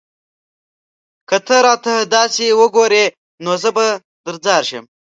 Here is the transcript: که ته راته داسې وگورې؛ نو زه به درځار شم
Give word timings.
که 1.29 1.37
ته 1.47 1.57
راته 1.65 1.93
داسې 2.15 2.45
وگورې؛ 2.59 3.05
نو 3.43 3.51
زه 3.61 3.69
به 3.75 3.85
درځار 4.25 4.63
شم 4.69 4.85